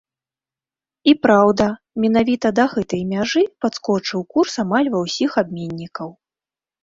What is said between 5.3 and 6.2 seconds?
абменнікаў.